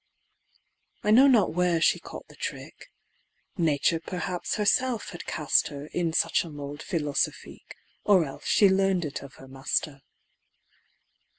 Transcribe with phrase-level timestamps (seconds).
[1.03, 2.89] I know not where she caught the trick
[3.55, 9.05] Nature perhaps herself had cast her In such a mould philosophique, Or else she learn'd
[9.05, 10.01] it of her master.